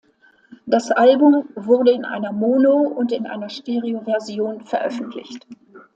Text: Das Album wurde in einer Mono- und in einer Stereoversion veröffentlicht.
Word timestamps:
Das 0.65 0.89
Album 0.89 1.47
wurde 1.53 1.91
in 1.91 2.05
einer 2.05 2.31
Mono- 2.31 2.89
und 2.91 3.11
in 3.11 3.27
einer 3.27 3.49
Stereoversion 3.49 4.61
veröffentlicht. 4.65 5.45